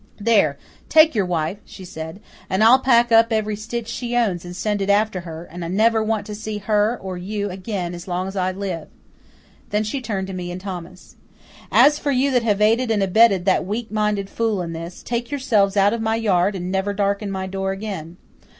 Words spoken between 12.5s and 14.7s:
aided and abetted that weakminded fool